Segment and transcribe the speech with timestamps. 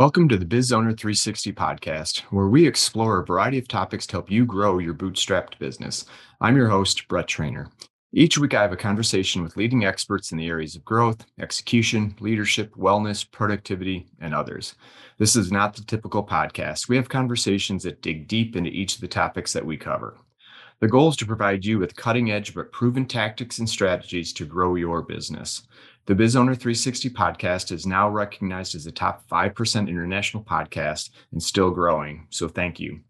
[0.00, 4.12] Welcome to the Biz Owner 360 podcast, where we explore a variety of topics to
[4.12, 6.06] help you grow your bootstrapped business.
[6.40, 7.70] I'm your host, Brett Trainer.
[8.14, 12.16] Each week, I have a conversation with leading experts in the areas of growth, execution,
[12.18, 14.74] leadership, wellness, productivity, and others.
[15.18, 16.88] This is not the typical podcast.
[16.88, 20.16] We have conversations that dig deep into each of the topics that we cover.
[20.80, 24.46] The goal is to provide you with cutting edge but proven tactics and strategies to
[24.46, 25.64] grow your business.
[26.06, 31.42] The Biz Owner 360 podcast is now recognized as a top 5% international podcast and
[31.42, 32.26] still growing.
[32.30, 33.00] So thank you.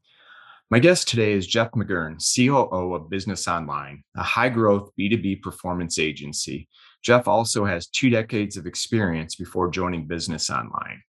[0.71, 5.99] My guest today is Jeff McGurn, COO of Business Online, a high growth B2B performance
[5.99, 6.69] agency.
[7.03, 11.01] Jeff also has two decades of experience before joining Business Online.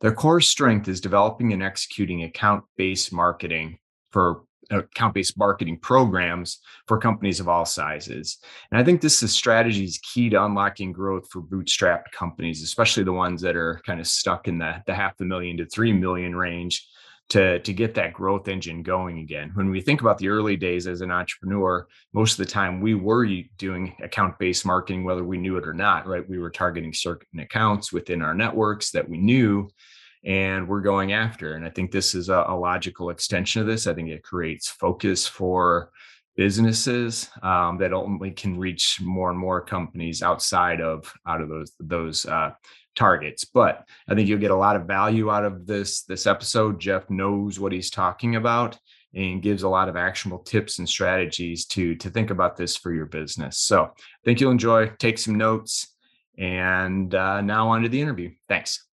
[0.00, 3.78] Their core strength is developing and executing account based marketing
[4.10, 8.38] for Uh, account-based marketing programs for companies of all sizes.
[8.70, 13.04] And I think this is strategy is key to unlocking growth for bootstrapped companies, especially
[13.04, 15.92] the ones that are kind of stuck in the, the half a million to three
[15.92, 16.86] million range
[17.30, 19.50] to, to get that growth engine going again.
[19.54, 22.94] When we think about the early days as an entrepreneur, most of the time we
[22.94, 23.26] were
[23.58, 26.28] doing account-based marketing, whether we knew it or not, right?
[26.28, 29.68] We were targeting certain accounts within our networks that we knew
[30.24, 31.54] and we're going after.
[31.54, 33.86] And I think this is a, a logical extension of this.
[33.86, 35.90] I think it creates focus for
[36.36, 41.72] businesses um, that ultimately can reach more and more companies outside of out of those
[41.78, 42.50] those uh,
[42.94, 43.44] targets.
[43.44, 46.80] But I think you'll get a lot of value out of this this episode.
[46.80, 48.78] Jeff knows what he's talking about
[49.14, 52.92] and gives a lot of actionable tips and strategies to to think about this for
[52.92, 53.58] your business.
[53.58, 54.88] So I think you'll enjoy.
[54.98, 55.88] Take some notes.
[56.36, 58.32] And uh, now on to the interview.
[58.48, 58.84] Thanks.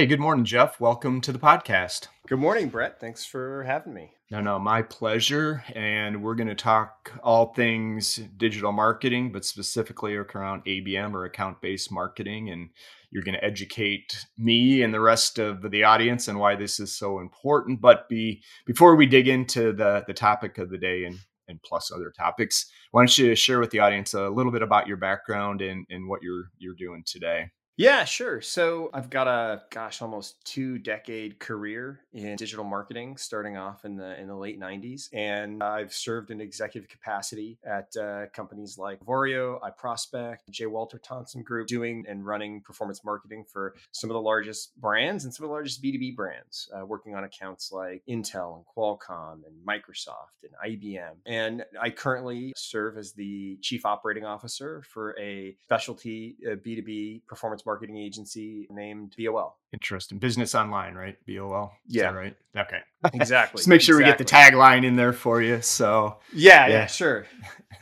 [0.00, 0.80] Hey, good morning, Jeff.
[0.80, 2.08] Welcome to the podcast.
[2.26, 2.98] Good morning, Brett.
[2.98, 4.14] Thanks for having me.
[4.30, 5.62] No, no, my pleasure.
[5.74, 11.60] And we're going to talk all things digital marketing, but specifically around ABM or account
[11.60, 12.48] based marketing.
[12.48, 12.70] And
[13.10, 16.96] you're going to educate me and the rest of the audience on why this is
[16.96, 17.82] so important.
[17.82, 21.92] But be before we dig into the, the topic of the day and, and plus
[21.92, 25.60] other topics, why don't you share with the audience a little bit about your background
[25.60, 27.50] and, and what you're you're doing today?
[27.80, 28.42] Yeah, sure.
[28.42, 33.96] So I've got a gosh, almost two decade career in digital marketing, starting off in
[33.96, 39.00] the in the late '90s, and I've served in executive capacity at uh, companies like
[39.00, 40.66] Covario, iProspect, J.
[40.66, 45.32] Walter Thompson Group, doing and running performance marketing for some of the largest brands and
[45.32, 49.56] some of the largest B2B brands, uh, working on accounts like Intel and Qualcomm and
[49.66, 51.14] Microsoft and IBM.
[51.24, 57.62] And I currently serve as the chief operating officer for a specialty uh, B2B performance
[57.70, 59.56] marketing agency named BOL.
[59.72, 60.18] Interesting.
[60.18, 61.16] Business online, right?
[61.24, 61.72] BOL.
[61.86, 62.10] Yeah.
[62.10, 62.36] right.
[62.56, 62.80] Okay.
[63.14, 63.60] Exactly.
[63.60, 64.24] Just make sure exactly.
[64.24, 65.62] we get the tagline in there for you.
[65.62, 67.26] So yeah, yeah, yeah sure.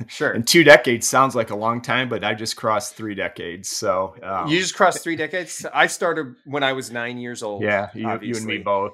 [0.07, 0.31] Sure.
[0.31, 3.69] and two decades sounds like a long time, but I just crossed three decades.
[3.69, 5.67] So um, you just crossed three decades.
[5.75, 7.65] I started when I was nine years old.
[7.65, 8.93] Yeah, you, you and me both.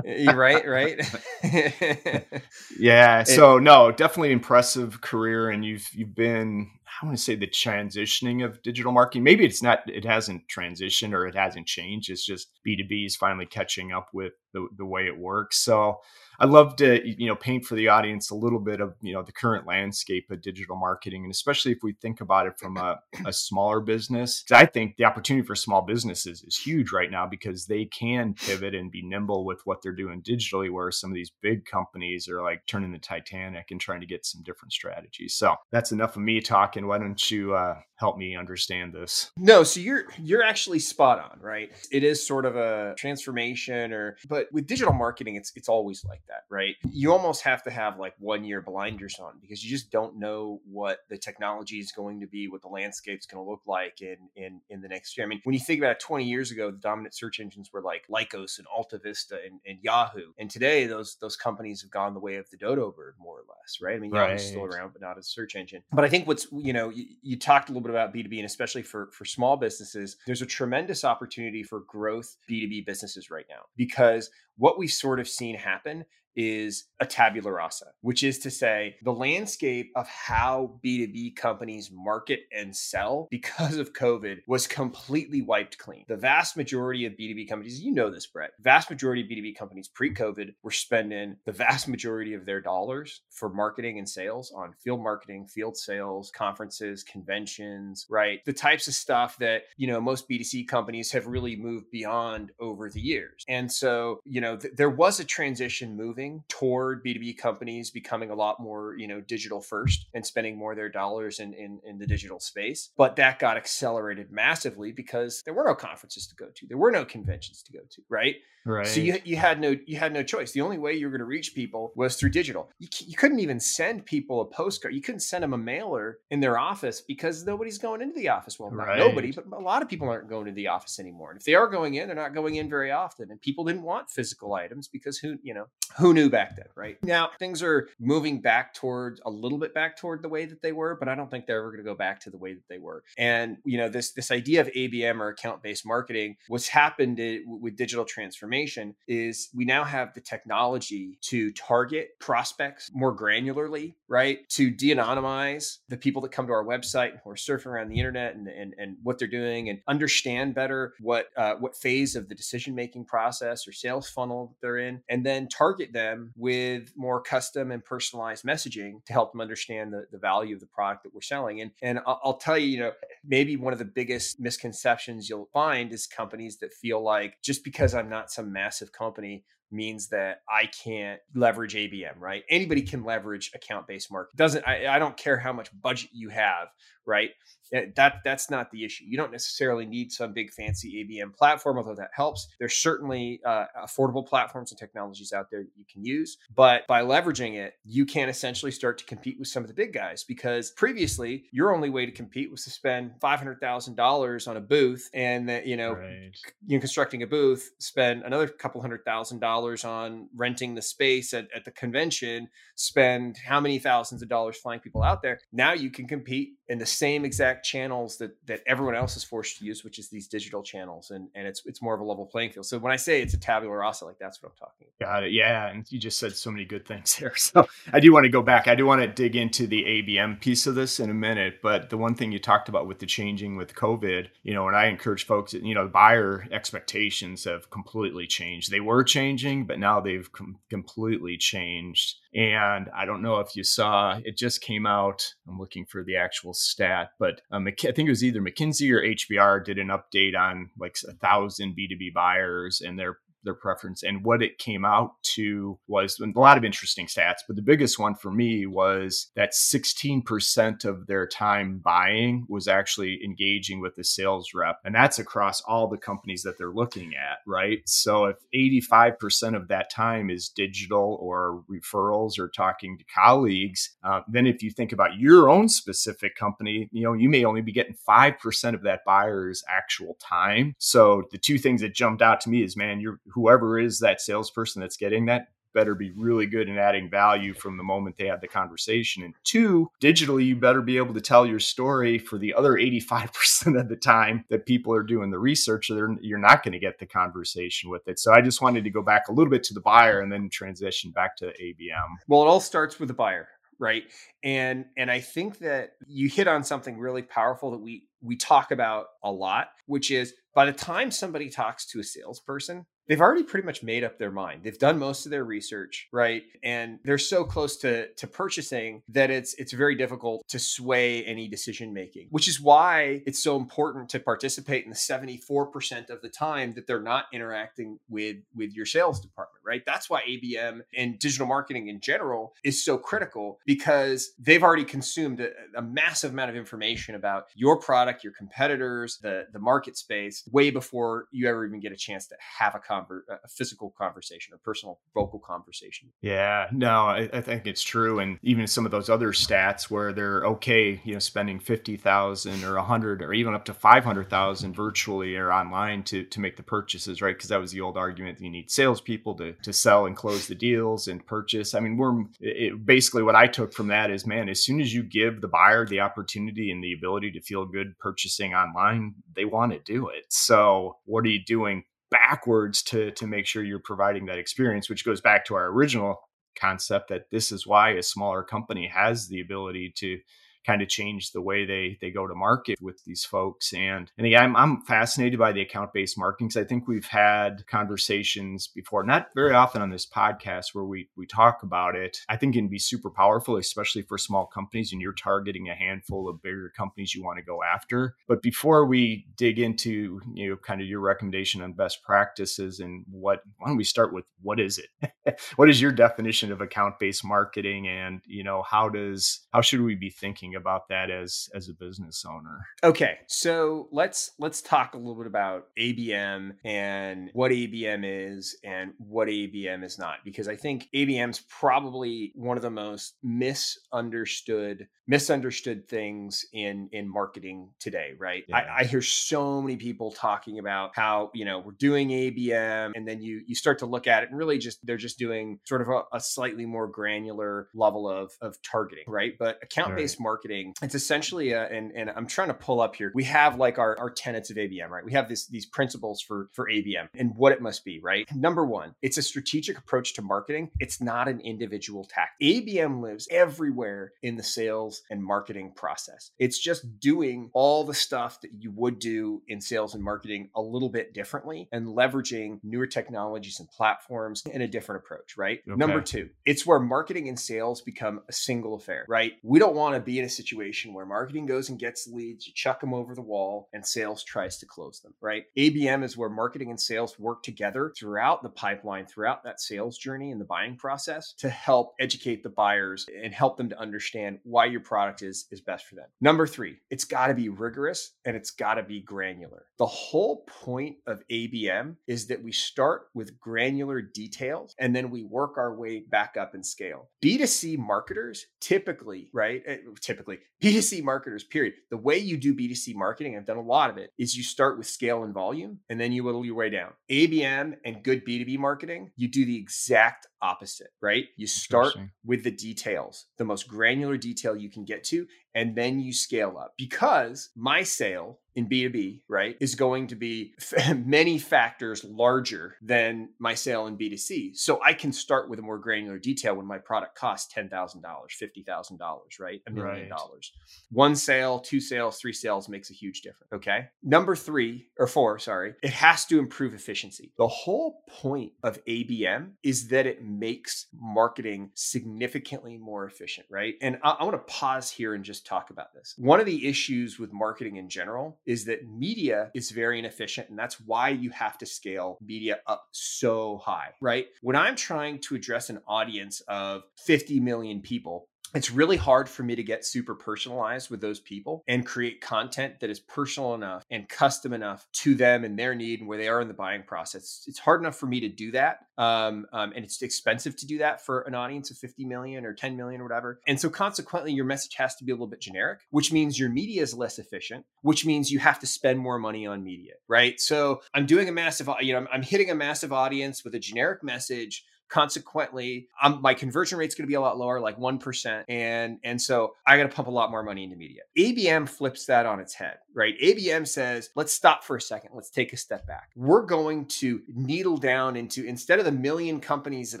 [0.04, 1.00] Right, right.
[2.78, 3.22] yeah.
[3.24, 6.70] So no, definitely impressive career, and you've you've been
[7.00, 9.22] I want to say the transitioning of digital marketing.
[9.22, 12.10] Maybe it's not, it hasn't transitioned or it hasn't changed.
[12.10, 15.58] It's just B2B is finally catching up with the, the way it works.
[15.58, 16.00] So
[16.40, 19.22] I'd love to, you know, paint for the audience a little bit of, you know,
[19.22, 21.24] the current landscape of digital marketing.
[21.24, 25.04] And especially if we think about it from a, a smaller business, I think the
[25.04, 29.44] opportunity for small businesses is huge right now because they can pivot and be nimble
[29.44, 32.98] with what they're doing digitally, where some of these big companies are like turning the
[32.98, 35.34] Titanic and trying to get some different strategies.
[35.34, 36.86] So that's enough of me talking.
[36.86, 39.32] Why don't you uh, help me understand this?
[39.36, 41.70] No, so you're you're actually spot on, right?
[41.90, 46.22] It is sort of a transformation or but with digital marketing it's it's always like
[46.28, 46.76] that, right?
[46.90, 50.60] You almost have to have like one year blinders on because you just don't know
[50.70, 54.16] what the technology is going to be, what the landscape's going to look like in
[54.36, 55.26] in in the next year.
[55.26, 57.82] I mean, when you think about it, 20 years ago, the dominant search engines were
[57.82, 60.32] like Lycos and Alta Vista and, and Yahoo.
[60.38, 63.44] And today those those companies have gone the way of the dodo bird more or
[63.48, 63.96] less, right?
[63.96, 64.40] I mean, Yahoo's right.
[64.40, 65.82] still around but not as a search engine.
[65.92, 68.46] But I think what's, you know, you, you talked a little bit about B2B and
[68.46, 73.62] especially for for small businesses, there's a tremendous opportunity for growth B2B businesses right now
[73.76, 76.04] because what we've sort of seen happen
[76.38, 82.42] is a tabula rasa, which is to say the landscape of how B2B companies market
[82.56, 86.04] and sell because of COVID was completely wiped clean.
[86.06, 89.88] The vast majority of B2B companies, you know this, Brett, vast majority of B2B companies
[89.88, 94.72] pre COVID were spending the vast majority of their dollars for marketing and sales on
[94.74, 98.44] field marketing, field sales, conferences, conventions, right?
[98.44, 102.88] The types of stuff that, you know, most B2C companies have really moved beyond over
[102.90, 103.44] the years.
[103.48, 108.34] And so, you know, th- there was a transition moving toward B2B companies becoming a
[108.34, 111.98] lot more, you know, digital first and spending more of their dollars in, in, in
[111.98, 112.90] the digital space.
[112.96, 116.66] But that got accelerated massively because there were no conferences to go to.
[116.66, 118.36] There were no conventions to go to, right?
[118.68, 118.86] Right.
[118.86, 120.52] So you, you had no you had no choice.
[120.52, 122.70] The only way you were going to reach people was through digital.
[122.78, 124.94] You, you couldn't even send people a postcard.
[124.94, 128.58] You couldn't send them a mailer in their office because nobody's going into the office.
[128.58, 128.98] Well, not right.
[128.98, 131.30] nobody, but a lot of people aren't going to the office anymore.
[131.30, 133.30] And if they are going in, they're not going in very often.
[133.30, 135.64] And people didn't want physical items because who you know
[135.96, 137.02] who knew back then, right?
[137.02, 140.72] Now things are moving back towards a little bit back toward the way that they
[140.72, 142.68] were, but I don't think they're ever going to go back to the way that
[142.68, 143.02] they were.
[143.16, 147.74] And you know this this idea of ABM or account based marketing, what's happened with
[147.74, 148.57] digital transformation
[149.06, 154.38] is we now have the technology to target prospects more granularly, right?
[154.50, 157.98] To de anonymize the people that come to our website who are surfing around the
[157.98, 162.28] internet and, and, and what they're doing and understand better what, uh, what phase of
[162.28, 167.20] the decision making process or sales funnel they're in, and then target them with more
[167.20, 171.14] custom and personalized messaging to help them understand the, the value of the product that
[171.14, 171.60] we're selling.
[171.60, 172.92] And, and I'll, I'll tell you, you know,
[173.24, 177.94] maybe one of the biggest misconceptions you'll find is companies that feel like just because
[177.94, 182.42] I'm not some massive company, means that I can't leverage ABM, right?
[182.48, 184.36] Anybody can leverage account based market.
[184.36, 186.68] Doesn't I, I don't care how much budget you have,
[187.08, 187.30] right?
[187.72, 189.04] Eh, that that's not the issue.
[189.06, 192.48] You don't necessarily need some big fancy ABM platform, although that helps.
[192.58, 197.02] There's certainly uh, affordable platforms and technologies out there that you can use, but by
[197.02, 200.70] leveraging it, you can essentially start to compete with some of the big guys because
[200.72, 204.60] previously your only way to compete was to spend five hundred thousand dollars on a
[204.60, 206.30] booth, and that you know, right.
[206.66, 211.48] you constructing a booth, spend another couple hundred thousand dollars on renting the space at,
[211.54, 215.40] at the convention, spend how many thousands of dollars flying people out there.
[215.52, 219.58] Now you can compete in the same exact channels that that everyone else is forced
[219.58, 222.26] to use, which is these digital channels, and and it's it's more of a level
[222.26, 222.66] playing field.
[222.66, 225.12] So when I say it's a tabula rasa, like that's what I'm talking about.
[225.12, 225.32] Got it.
[225.32, 227.34] Yeah, and you just said so many good things there.
[227.48, 228.68] So I do want to go back.
[228.68, 231.88] I do want to dig into the ABM piece of this in a minute, but
[231.88, 234.86] the one thing you talked about with the changing with COVID, you know, and I
[234.86, 238.70] encourage folks, you know, the buyer expectations have completely changed.
[238.70, 242.16] They were changing, but now they've com- completely changed.
[242.34, 245.24] And I don't know if you saw, it just came out.
[245.48, 249.02] I'm looking for the actual stat, but um, I think it was either McKinsey or
[249.02, 254.02] HBR did an update on like a thousand B2B buyers and their their preference.
[254.02, 257.98] And what it came out to was a lot of interesting stats, but the biggest
[257.98, 264.04] one for me was that 16% of their time buying was actually engaging with the
[264.04, 264.78] sales rep.
[264.84, 267.80] And that's across all the companies that they're looking at, right?
[267.86, 274.20] So if 85% of that time is digital or referrals or talking to colleagues, uh,
[274.28, 277.72] then if you think about your own specific company, you know, you may only be
[277.72, 280.74] getting 5% of that buyer's actual time.
[280.78, 284.20] So the two things that jumped out to me is, man, you're whoever is that
[284.20, 288.26] salesperson that's getting that better be really good in adding value from the moment they
[288.26, 289.22] have the conversation.
[289.22, 293.78] And two, digitally, you better be able to tell your story for the other 85%
[293.78, 296.98] of the time that people are doing the research, or you're not going to get
[296.98, 298.18] the conversation with it.
[298.18, 300.48] So I just wanted to go back a little bit to the buyer and then
[300.50, 302.16] transition back to ABM.
[302.26, 303.48] Well, it all starts with the buyer
[303.80, 304.02] right
[304.42, 308.72] and and i think that you hit on something really powerful that we we talk
[308.72, 313.42] about a lot which is by the time somebody talks to a salesperson they've already
[313.42, 314.62] pretty much made up their mind.
[314.62, 316.42] They've done most of their research, right?
[316.62, 321.48] And they're so close to to purchasing that it's it's very difficult to sway any
[321.48, 326.28] decision making, which is why it's so important to participate in the 74% of the
[326.28, 329.82] time that they're not interacting with with your sales department, right?
[329.86, 335.40] That's why ABM and digital marketing in general is so critical because they've already consumed
[335.40, 340.46] a, a massive amount of information about your product, your competitors, the the market space
[340.52, 343.94] way before you ever even get a chance to have a conversation conver- a physical
[343.98, 346.10] conversation or personal vocal conversation.
[346.20, 348.18] Yeah, no, I, I, think it's true.
[348.18, 352.74] And even some of those other stats where they're okay, you know, spending 50,000 or
[352.74, 357.36] 100 or even up to 500,000 virtually or online to, to make the purchases, right?
[357.36, 360.46] Because that was the old argument that you need salespeople to, to sell and close
[360.46, 361.74] the deals and purchase.
[361.74, 364.92] I mean, we're it, basically what I took from that is, man, as soon as
[364.92, 369.44] you give the buyer the opportunity and the ability to feel good purchasing online, they
[369.44, 370.24] want to do it.
[370.28, 375.04] So what are you doing backwards to to make sure you're providing that experience which
[375.04, 376.16] goes back to our original
[376.58, 380.18] concept that this is why a smaller company has the ability to
[380.66, 383.72] kind of change the way they they go to market with these folks.
[383.72, 387.06] And and again, I'm, I'm fascinated by the account based marketing because I think we've
[387.06, 392.18] had conversations before, not very often on this podcast where we we talk about it.
[392.28, 395.74] I think it can be super powerful, especially for small companies, and you're targeting a
[395.74, 398.16] handful of bigger companies you want to go after.
[398.26, 403.04] But before we dig into you know kind of your recommendation on best practices and
[403.10, 405.12] what, why don't we start with what is it?
[405.56, 409.80] what is your definition of account based marketing, and you know how does how should
[409.80, 412.66] we be thinking about that as as a business owner.
[412.82, 418.92] Okay, so let's let's talk a little bit about ABM and what ABM is and
[418.98, 424.88] what ABM is not because I think ABM is probably one of the most misunderstood
[425.08, 428.44] misunderstood things in in marketing today, right?
[428.46, 428.58] Yeah.
[428.58, 433.08] I, I hear so many people talking about how you know we're doing ABM and
[433.08, 435.80] then you you start to look at it and really just they're just doing sort
[435.80, 439.32] of a, a slightly more granular level of of targeting, right?
[439.38, 440.24] But account based right.
[440.24, 440.74] marketing marketing.
[440.82, 443.10] It's essentially, a, and and I'm trying to pull up here.
[443.14, 445.04] We have like our our tenets of ABM, right?
[445.04, 448.26] We have this these principles for for ABM and what it must be, right?
[448.34, 450.70] Number one, it's a strategic approach to marketing.
[450.78, 452.46] It's not an individual tactic.
[452.46, 456.30] ABM lives everywhere in the sales and marketing process.
[456.38, 460.60] It's just doing all the stuff that you would do in sales and marketing a
[460.60, 465.60] little bit differently and leveraging newer technologies and platforms in a different approach, right?
[465.68, 465.76] Okay.
[465.76, 469.32] Number two, it's where marketing and sales become a single affair, right?
[469.42, 472.52] We don't want to be in a situation where marketing goes and gets leads, you
[472.54, 475.44] chuck them over the wall, and sales tries to close them, right?
[475.56, 480.30] ABM is where marketing and sales work together throughout the pipeline, throughout that sales journey
[480.30, 484.66] and the buying process to help educate the buyers and help them to understand why
[484.66, 486.06] your product is, is best for them.
[486.20, 489.66] Number three, it's got to be rigorous and it's got to be granular.
[489.78, 495.22] The whole point of ABM is that we start with granular details and then we
[495.22, 497.08] work our way back up and scale.
[497.24, 499.62] B2C marketers typically, right?
[499.66, 501.74] Eh, typically typically B2C marketers, period.
[501.90, 504.76] The way you do B2C marketing, I've done a lot of it, is you start
[504.76, 506.92] with scale and volume and then you whittle your way down.
[507.10, 511.26] ABM and good B2B marketing, you do the exact opposite, right?
[511.36, 515.26] You start with the details, the most granular detail you can get to,
[515.58, 520.52] and then you scale up because my sale in B2B, right, is going to be
[521.04, 524.56] many factors larger than my sale in B2C.
[524.56, 527.70] So I can start with a more granular detail when my product costs $10,000,
[528.02, 529.60] $50,000, right?
[529.68, 530.52] A million dollars.
[530.90, 533.52] One sale, two sales, three sales makes a huge difference.
[533.52, 533.86] Okay.
[534.02, 537.32] Number three or four, sorry, it has to improve efficiency.
[537.38, 543.74] The whole point of ABM is that it makes marketing significantly more efficient, right?
[543.80, 546.14] And I, I want to pause here and just talk about this.
[546.18, 550.50] One of the issues with marketing in general is that media is very inefficient.
[550.50, 554.26] And that's why you have to scale media up so high, right?
[554.42, 559.42] When I'm trying to address an audience of 50 million people, it's really hard for
[559.42, 563.84] me to get super personalized with those people and create content that is personal enough
[563.90, 566.82] and custom enough to them and their need and where they are in the buying
[566.82, 567.44] process.
[567.46, 568.80] It's hard enough for me to do that.
[568.96, 572.54] Um, um, and it's expensive to do that for an audience of 50 million or
[572.54, 573.40] 10 million or whatever.
[573.46, 576.48] And so consequently, your message has to be a little bit generic, which means your
[576.48, 580.40] media is less efficient, which means you have to spend more money on media, right?
[580.40, 583.60] So I'm doing a massive, you know, I'm, I'm hitting a massive audience with a
[583.60, 588.44] generic message Consequently, um, my conversion rate's going to be a lot lower, like 1%.
[588.48, 591.02] And, and so I got to pump a lot more money into media.
[591.16, 593.14] ABM flips that on its head, right?
[593.22, 595.10] ABM says, let's stop for a second.
[595.14, 596.10] Let's take a step back.
[596.16, 600.00] We're going to needle down into, instead of the million companies that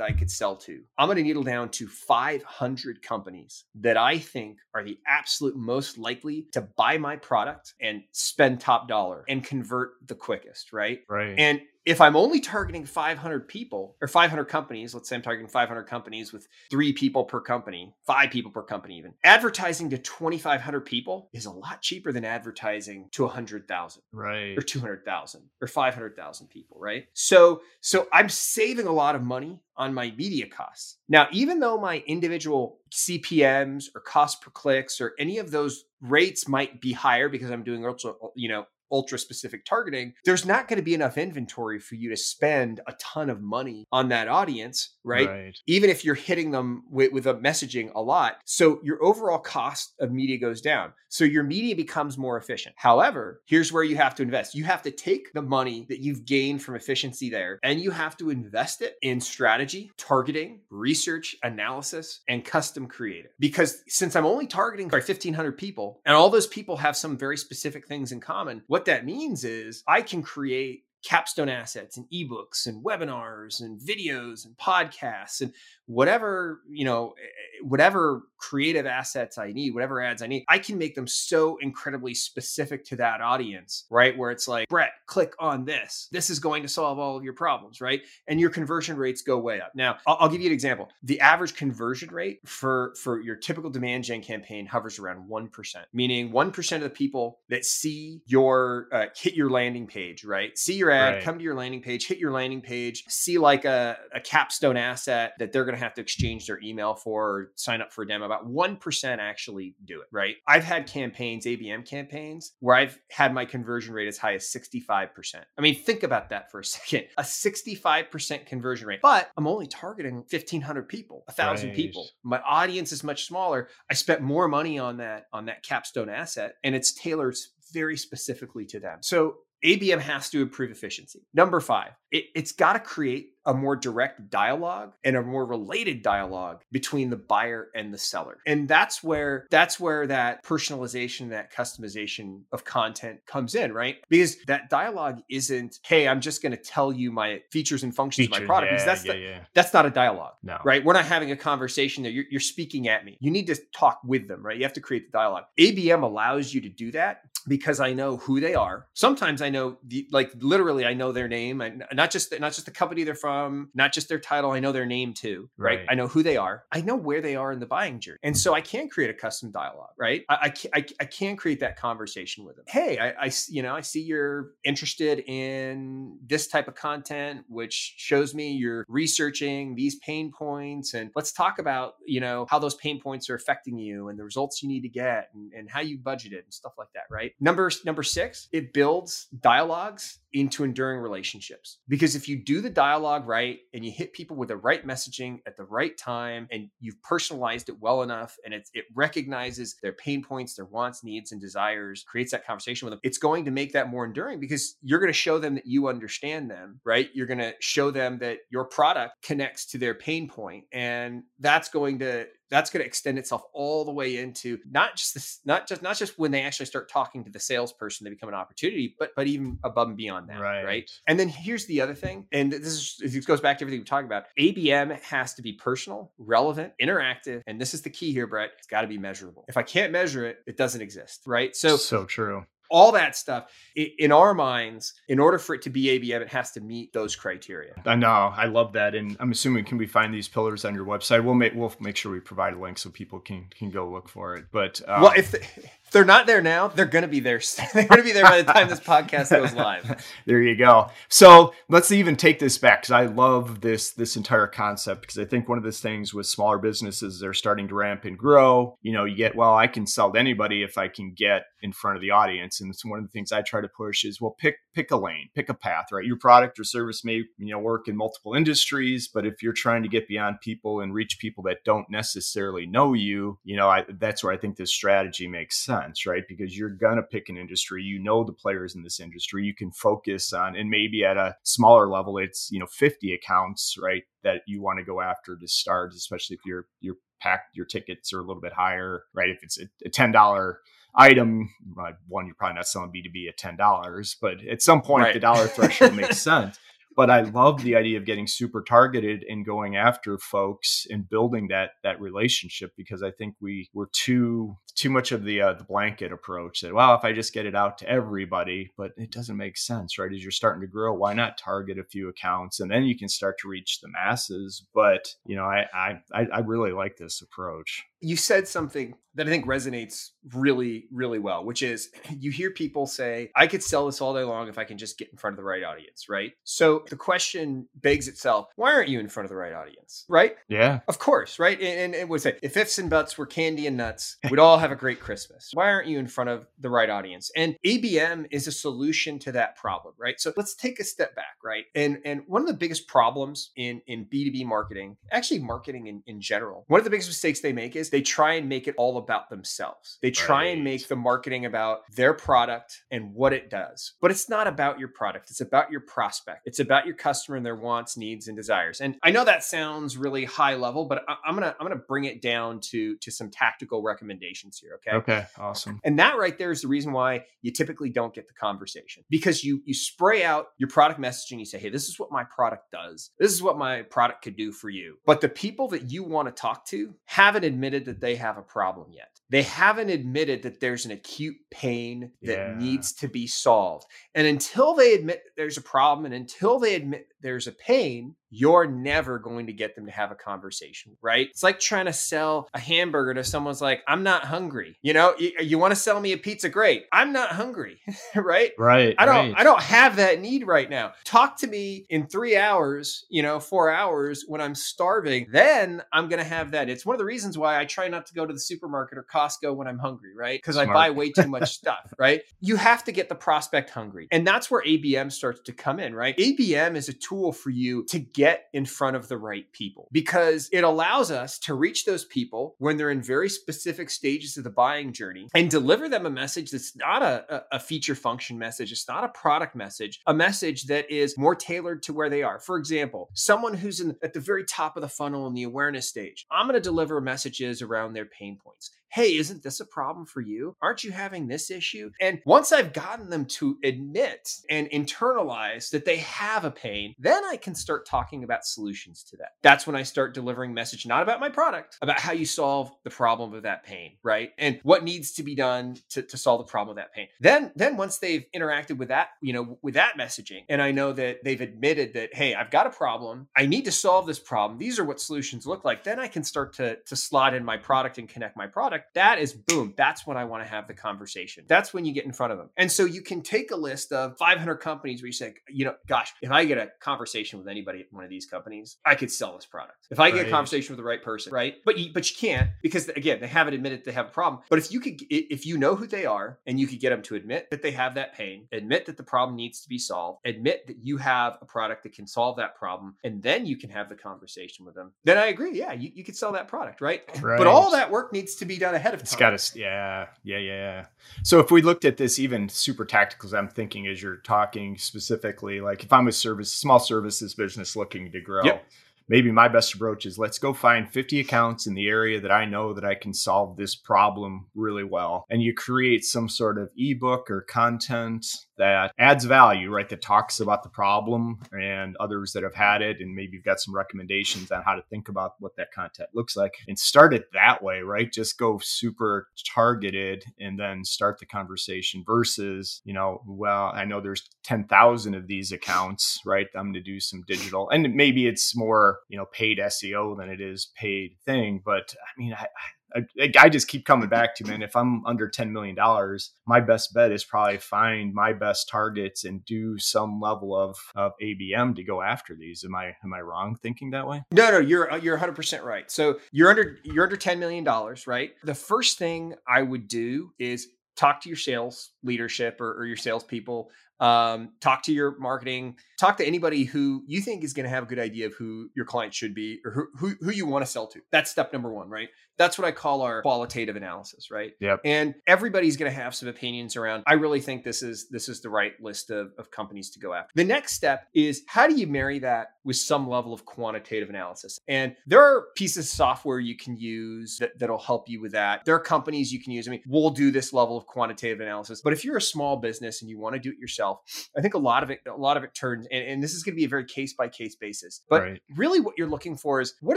[0.00, 4.58] I could sell to, I'm going to needle down to 500 companies that I think
[4.74, 9.94] are the absolute most likely to buy my product and spend top dollar and convert
[10.06, 11.00] the quickest, right?
[11.08, 11.34] Right.
[11.38, 15.84] And if I'm only targeting 500 people or 500 companies, let's say I'm targeting 500
[15.84, 21.30] companies with three people per company, five people per company, even advertising to 2,500 people
[21.32, 27.06] is a lot cheaper than advertising to 100,000, right, or 200,000 or 500,000 people, right?
[27.14, 30.96] So, so I'm saving a lot of money on my media costs.
[31.08, 36.48] Now, even though my individual CPMS or cost per clicks or any of those rates
[36.48, 40.78] might be higher because I'm doing also, you know, ultra specific targeting, there's not going
[40.78, 44.96] to be enough inventory for you to spend a ton of money on that audience,
[45.08, 45.28] right?
[45.28, 45.58] right.
[45.66, 48.38] Even if you're hitting them with, with a messaging a lot.
[48.44, 50.92] So your overall cost of media goes down.
[51.10, 52.74] So your media becomes more efficient.
[52.78, 54.54] However, here's where you have to invest.
[54.54, 58.16] You have to take the money that you've gained from efficiency there and you have
[58.18, 63.30] to invest it in strategy, targeting, research, analysis, and custom creative.
[63.38, 67.86] Because since I'm only targeting 1,500 people and all those people have some very specific
[67.86, 72.66] things in common, what what that means is I can create capstone assets and ebooks
[72.66, 75.52] and webinars and videos and podcasts and
[75.86, 80.58] whatever you know eh, eh, whatever creative assets i need whatever ads i need i
[80.58, 84.16] can make them so incredibly specific to that audience right?
[84.16, 86.08] Where it's like brett click on this.
[86.12, 88.02] This is going to solve all of your problems right?
[88.26, 89.72] And your conversion rates go way up.
[89.74, 90.88] Now i'll, give you an example.
[91.02, 96.30] The average conversion rate for for your typical demand gen campaign hovers around 1% meaning
[96.30, 100.56] 1% of the people that see your uh, hit your landing page right?
[100.58, 101.22] See your ad right.
[101.22, 105.32] come to your landing page hit your landing page see like a, a capstone asset
[105.38, 108.02] that they're going to to have to exchange their email for or sign up for
[108.02, 108.26] a demo.
[108.26, 110.36] About 1% actually do it, right?
[110.46, 115.08] I've had campaigns, ABM campaigns, where I've had my conversion rate as high as 65%.
[115.56, 117.04] I mean, think about that for a second.
[117.16, 121.76] A 65% conversion rate, but I'm only targeting 1,500 people, 1,000 right.
[121.76, 122.08] people.
[122.22, 123.68] My audience is much smaller.
[123.90, 127.36] I spent more money on that on that capstone asset and it's tailored
[127.72, 128.98] very specifically to them.
[129.02, 131.26] So ABM has to improve efficiency.
[131.34, 136.02] Number five, it, has got to create a more direct dialogue and a more related
[136.02, 138.38] dialogue between the buyer and the seller.
[138.46, 143.96] And that's where that's where that personalization, that customization of content comes in, right?
[144.10, 148.26] Because that dialogue isn't, hey, I'm just going to tell you my features and functions
[148.28, 148.72] features, of my product.
[148.72, 149.40] Yeah, because that's yeah, the, yeah.
[149.54, 150.34] that's not a dialogue.
[150.42, 150.58] No.
[150.62, 150.84] Right.
[150.84, 152.12] We're not having a conversation there.
[152.12, 153.16] You're, you're speaking at me.
[153.20, 154.58] You need to talk with them, right?
[154.58, 155.44] You have to create the dialogue.
[155.58, 158.86] ABM allows you to do that because I know who they are.
[158.92, 161.62] Sometimes I know the like literally I know their name.
[161.62, 164.52] I, not just not just the company they're from, not just their title.
[164.52, 165.80] I know their name too, right?
[165.80, 165.86] right?
[165.90, 166.62] I know who they are.
[166.70, 169.14] I know where they are in the buying journey, and so I can create a
[169.14, 170.22] custom dialogue, right?
[170.28, 172.66] I I, I can create that conversation with them.
[172.68, 177.94] Hey, I, I you know I see you're interested in this type of content, which
[177.96, 182.76] shows me you're researching these pain points, and let's talk about you know how those
[182.76, 185.80] pain points are affecting you and the results you need to get, and, and how
[185.80, 187.32] you budget it and stuff like that, right?
[187.40, 191.78] Number number six, it builds dialogues into enduring relationships.
[191.88, 195.38] Because if you do the dialogue right and you hit people with the right messaging
[195.46, 199.92] at the right time and you've personalized it well enough and it, it recognizes their
[199.92, 203.50] pain points, their wants, needs, and desires, creates that conversation with them, it's going to
[203.50, 207.08] make that more enduring because you're going to show them that you understand them, right?
[207.14, 211.68] You're going to show them that your product connects to their pain point and that's
[211.68, 215.66] going to that's going to extend itself all the way into not just this, not
[215.66, 218.94] just not just when they actually start talking to the salesperson, they become an opportunity,
[218.98, 220.64] but but even above and beyond that, right?
[220.64, 220.90] right?
[221.06, 223.84] And then here's the other thing, and this is this goes back to everything we
[223.84, 224.24] talked about.
[224.38, 228.50] ABM has to be personal, relevant, interactive, and this is the key here, Brett.
[228.58, 229.44] It's got to be measurable.
[229.48, 231.54] If I can't measure it, it doesn't exist, right?
[231.54, 235.84] So so true all that stuff in our minds in order for it to be
[235.86, 237.74] abm it has to meet those criteria.
[237.86, 238.32] I know.
[238.36, 241.24] I love that and i'm assuming can we find these pillars on your website?
[241.24, 244.08] We'll make we'll make sure we provide a link so people can can go look
[244.08, 247.08] for it but um, well if the, if they're not there now, they're going to
[247.08, 247.40] be there.
[247.74, 250.04] they're going to be there by the time this podcast goes live.
[250.26, 250.90] there you go.
[251.08, 255.24] So let's even take this back because I love this this entire concept because I
[255.24, 258.76] think one of the things with smaller businesses they're starting to ramp and grow.
[258.82, 261.72] You know, you get well, I can sell to anybody if I can get in
[261.72, 264.20] front of the audience, and it's one of the things I try to push is
[264.20, 265.86] well, pick pick a lane, pick a path.
[265.92, 269.52] Right, your product or service may you know work in multiple industries, but if you're
[269.52, 273.68] trying to get beyond people and reach people that don't necessarily know you, you know,
[273.68, 276.24] I, that's where I think this strategy makes sense sense, right?
[276.28, 279.54] Because you're going to pick an industry, you know the players in this industry, you
[279.54, 284.02] can focus on, and maybe at a smaller level, it's, you know, 50 accounts, right?
[284.22, 288.12] That you want to go after to start, especially if you're, you're packed, your tickets
[288.12, 289.30] are a little bit higher, right?
[289.30, 290.54] If it's a, a $10
[290.94, 295.14] item, uh, one, you're probably not selling B2B at $10, but at some point, right.
[295.14, 296.58] the dollar threshold makes sense
[296.98, 301.46] but I love the idea of getting super targeted and going after folks and building
[301.46, 305.62] that that relationship because I think we we're too too much of the uh, the
[305.62, 309.36] blanket approach that well if I just get it out to everybody, but it doesn't
[309.36, 310.12] make sense, right?
[310.12, 313.08] As you're starting to grow, why not target a few accounts and then you can
[313.08, 314.66] start to reach the masses?
[314.74, 319.30] But you know, I I I really like this approach you said something that I
[319.30, 324.00] think resonates really, really well, which is you hear people say, I could sell this
[324.00, 326.32] all day long if I can just get in front of the right audience, right?
[326.44, 330.36] So the question begs itself, why aren't you in front of the right audience, right?
[330.48, 330.80] Yeah.
[330.86, 331.60] Of course, right?
[331.60, 334.70] And, it would say, if ifs and buts were candy and nuts, we'd all have
[334.70, 335.50] a great Christmas.
[335.52, 337.30] Why aren't you in front of the right audience?
[337.34, 340.20] And ABM is a solution to that problem, right?
[340.20, 341.64] So let's take a step back, right?
[341.74, 346.20] And and one of the biggest problems in, in B2B marketing, actually marketing in, in
[346.20, 348.74] general, one of the biggest mistakes they make is is they try and make it
[348.76, 349.98] all about themselves.
[350.02, 350.54] They try right.
[350.54, 353.94] and make the marketing about their product and what it does.
[354.00, 355.30] But it's not about your product.
[355.30, 356.42] It's about your prospect.
[356.44, 358.80] It's about your customer and their wants, needs, and desires.
[358.80, 362.22] And I know that sounds really high level, but I'm gonna I'm gonna bring it
[362.22, 364.78] down to to some tactical recommendations here.
[364.86, 364.96] Okay.
[364.96, 365.26] Okay.
[365.38, 365.80] Awesome.
[365.84, 369.44] And that right there is the reason why you typically don't get the conversation because
[369.44, 371.38] you you spray out your product messaging.
[371.38, 373.10] You say, hey, this is what my product does.
[373.18, 374.98] This is what my product could do for you.
[375.06, 377.44] But the people that you want to talk to haven't
[377.78, 379.20] admitted that they have a problem yet.
[379.30, 382.54] They haven't admitted that there's an acute pain that yeah.
[382.56, 383.86] needs to be solved.
[384.14, 388.66] And until they admit there's a problem and until they admit there's a pain, you're
[388.66, 391.28] never going to get them to have a conversation, right?
[391.30, 394.78] It's like trying to sell a hamburger to someone's like, I'm not hungry.
[394.82, 396.48] You know, you, you want to sell me a pizza?
[396.48, 396.84] Great.
[396.92, 397.80] I'm not hungry,
[398.14, 398.52] right?
[398.58, 398.94] Right.
[398.98, 399.34] I don't, right.
[399.36, 400.92] I don't have that need right now.
[401.04, 405.28] Talk to me in three hours, you know, four hours when I'm starving.
[405.30, 406.68] Then I'm going to have that.
[406.68, 409.06] It's one of the reasons why I try not to go to the supermarket or
[409.10, 410.38] Costco when I'm hungry, right?
[410.38, 412.22] Because I buy way too much stuff, right?
[412.40, 414.08] You have to get the prospect hungry.
[414.10, 416.16] And that's where ABM starts to come in, right?
[416.16, 420.48] ABM is a tool for you to get in front of the right people because
[420.52, 424.50] it allows us to reach those people when they're in very specific stages of the
[424.50, 428.72] buying journey and deliver them a message that's not a, a feature function message.
[428.72, 432.38] It's not a product message, a message that is more tailored to where they are.
[432.38, 435.88] For example, someone who's in, at the very top of the funnel in the awareness
[435.88, 440.06] stage, I'm going to deliver messages around their pain points hey, isn't this a problem
[440.06, 440.56] for you?
[440.62, 441.90] Aren't you having this issue?
[442.00, 447.24] And once I've gotten them to admit and internalize that they have a pain, then
[447.24, 449.32] I can start talking about solutions to that.
[449.42, 452.90] That's when I start delivering message not about my product, about how you solve the
[452.90, 454.30] problem of that pain, right?
[454.38, 457.08] And what needs to be done to, to solve the problem of that pain.
[457.20, 460.92] Then then once they've interacted with that, you know, with that messaging, and I know
[460.92, 463.28] that they've admitted that, hey, I've got a problem.
[463.36, 464.58] I need to solve this problem.
[464.58, 465.84] These are what solutions look like.
[465.84, 468.94] Then I can start to, to slot in my product and connect my product product,
[468.94, 469.74] that is boom.
[469.76, 471.44] That's when I want to have the conversation.
[471.48, 472.50] That's when you get in front of them.
[472.56, 475.74] And so you can take a list of 500 companies where you say, you know,
[475.86, 479.10] gosh, if I get a conversation with anybody at one of these companies, I could
[479.10, 479.86] sell this product.
[479.90, 480.28] If I get right.
[480.28, 481.56] a conversation with the right person, right?
[481.64, 484.42] But you, but you can't because again, they haven't admitted they have a problem.
[484.48, 487.02] But if you could, if you know who they are and you could get them
[487.02, 490.20] to admit that they have that pain, admit that the problem needs to be solved,
[490.24, 493.70] admit that you have a product that can solve that problem, and then you can
[493.70, 495.56] have the conversation with them, then I agree.
[495.56, 497.02] Yeah, you, you could sell that product, right?
[497.22, 497.38] right?
[497.38, 499.04] But all that work needs to be done ahead of time.
[499.04, 500.86] It's got to, yeah, yeah, yeah.
[501.22, 504.76] So if we looked at this even super tactical, as I'm thinking as you're talking
[504.78, 508.64] specifically, like if I'm a service, small services business looking to grow, yep
[509.08, 512.44] maybe my best approach is let's go find 50 accounts in the area that I
[512.44, 515.24] know that I can solve this problem really well.
[515.30, 518.26] And you create some sort of ebook or content
[518.58, 519.88] that adds value, right?
[519.88, 522.98] That talks about the problem and others that have had it.
[523.00, 526.36] And maybe you've got some recommendations on how to think about what that content looks
[526.36, 528.12] like and start it that way, right?
[528.12, 534.00] Just go super targeted and then start the conversation versus, you know, well, I know
[534.00, 536.46] there's 10,000 of these accounts, right?
[536.54, 540.28] I'm going to do some digital and maybe it's more you know paid SEO than
[540.28, 541.62] it is paid thing.
[541.64, 542.46] But I mean, I,
[542.94, 546.60] I, I, just keep coming back to man if i'm under 10 million dollars my
[546.60, 551.74] best bet is probably find my best targets and do some level of, of abm
[551.76, 552.64] to go after these.
[552.64, 554.22] Am i am i wrong thinking that way?
[554.32, 555.90] No no you're you're 100% right.
[555.90, 558.32] So you're under you're under 10 million dollars right?
[558.44, 562.96] The first thing i would do is talk to your sales leadership or, or your
[562.96, 563.70] salespeople
[564.00, 567.82] um, talk to your marketing talk to anybody who you think is going to have
[567.82, 570.64] a good idea of who your client should be or who, who, who you want
[570.64, 571.00] to sell to.
[571.10, 574.80] That's step number one right that's what i call our qualitative analysis right yep.
[574.84, 578.40] and everybody's going to have some opinions around i really think this is this is
[578.40, 581.74] the right list of, of companies to go after the next step is how do
[581.74, 586.38] you marry that with some level of quantitative analysis and there are pieces of software
[586.38, 589.66] you can use that, that'll help you with that there are companies you can use
[589.66, 593.02] i mean we'll do this level of quantitative analysis but if you're a small business
[593.02, 594.00] and you want to do it yourself.
[594.36, 596.42] I think a lot of it, a lot of it turns, and, and this is
[596.42, 598.02] going to be a very case by case basis.
[598.08, 598.42] But right.
[598.56, 599.96] really, what you're looking for is what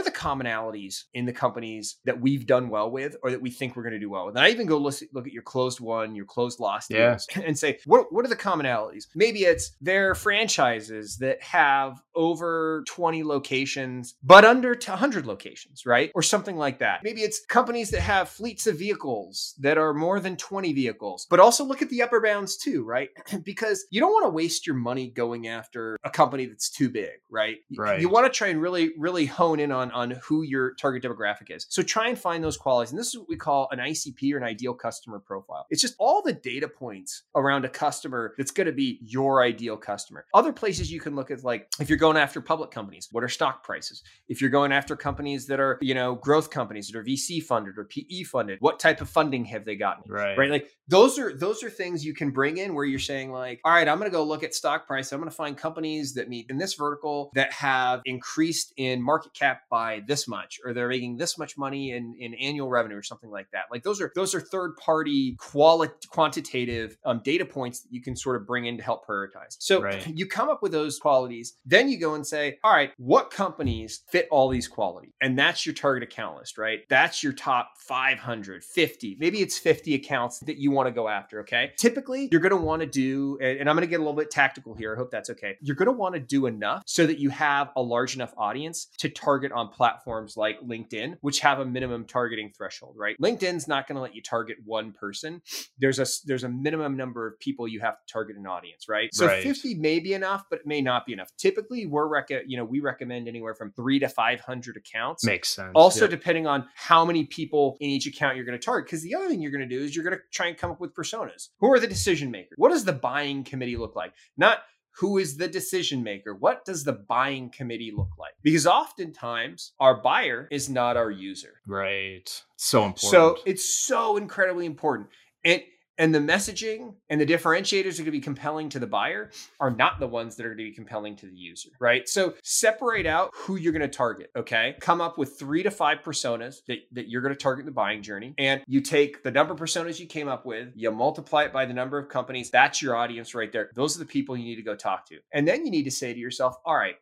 [0.00, 3.76] are the commonalities in the companies that we've done well with, or that we think
[3.76, 4.36] we're going to do well with.
[4.36, 7.18] And I even go look, look at your closed won, your closed lost yeah.
[7.44, 9.06] and say what what are the commonalities?
[9.14, 16.22] Maybe it's their franchises that have over 20 locations, but under 100 locations, right, or
[16.22, 17.00] something like that.
[17.04, 21.40] Maybe it's companies that have fleets of vehicles that are more than 20 vehicles, but
[21.40, 23.10] also look at the upper bounds too, right?
[23.44, 27.10] because you don't want to waste your money going after a company that's too big,
[27.30, 27.58] right?
[27.76, 28.00] Right.
[28.00, 31.50] You want to try and really, really hone in on, on who your target demographic
[31.50, 31.66] is.
[31.68, 32.92] So try and find those qualities.
[32.92, 35.66] And this is what we call an ICP or an ideal customer profile.
[35.70, 39.76] It's just all the data points around a customer that's going to be your ideal
[39.76, 40.24] customer.
[40.34, 43.28] Other places you can look at, like if you're going after public companies, what are
[43.28, 44.02] stock prices?
[44.28, 47.78] If you're going after companies that are, you know, growth companies that are VC funded
[47.78, 50.04] or PE funded, what type of funding have they gotten?
[50.10, 50.36] Right.
[50.36, 50.50] Right.
[50.50, 53.72] Like those are those are things you can bring in where you're saying like, all
[53.72, 55.12] right, I'm going to go look at stock price.
[55.12, 59.34] I'm going to find companies that meet in this vertical that have increased in market
[59.34, 63.02] cap by this much, or they're making this much money in in annual revenue or
[63.02, 63.64] something like that.
[63.70, 68.16] Like those are those are third party quality quantitative um, data points that you can
[68.16, 69.56] sort of bring in to help prioritize.
[69.58, 70.06] So Right.
[70.06, 74.02] you come up with those qualities, then you go and say, all right, what companies
[74.08, 75.12] fit all these qualities?
[75.20, 76.80] And that's your target account list, right?
[76.88, 81.40] That's your top 500, 50, maybe it's 50 accounts that you want to go after,
[81.40, 81.72] okay?
[81.76, 84.30] Typically, you're going to want to do, and I'm going to get a little bit
[84.30, 84.94] tactical here.
[84.94, 85.56] I hope that's okay.
[85.60, 88.86] You're going to want to do enough so that you have a large enough audience
[88.98, 93.16] to target on platforms like LinkedIn, which have a minimum targeting threshold, right?
[93.20, 95.40] LinkedIn's not going to let you target one person.
[95.78, 99.08] There's a there's a minimum number of people you have to target an audience, right?
[99.12, 99.42] So Right.
[99.42, 101.28] 50 may be enough, but it may not be enough.
[101.38, 105.24] Typically, we're rec- you know, we recommend anywhere from 3 to 500 accounts.
[105.24, 105.72] Makes sense.
[105.74, 106.10] Also, Yep.
[106.10, 108.86] depending on how many people in each account you're going to target.
[108.86, 110.70] Because the other thing you're going to do is you're going to try and come
[110.70, 111.48] up with personas.
[111.60, 112.54] Who are the decision makers?
[112.56, 114.12] What does the buying committee look like?
[114.36, 114.58] Not
[114.98, 116.34] who is the decision maker?
[116.34, 118.34] What does the buying committee look like?
[118.42, 121.60] Because oftentimes our buyer is not our user.
[121.66, 122.42] right.
[122.56, 123.10] So important.
[123.10, 125.08] So it's so incredibly important.
[125.44, 125.62] And
[126.02, 129.70] and the messaging and the differentiators are going to be compelling to the buyer are
[129.70, 132.08] not the ones that are going to be compelling to the user, right?
[132.08, 134.74] So separate out who you're going to target, okay?
[134.80, 137.72] Come up with three to five personas that, that you're going to target in the
[137.72, 138.34] buying journey.
[138.36, 141.66] And you take the number of personas you came up with, you multiply it by
[141.66, 142.50] the number of companies.
[142.50, 143.70] That's your audience right there.
[143.76, 145.20] Those are the people you need to go talk to.
[145.32, 146.96] And then you need to say to yourself, all right,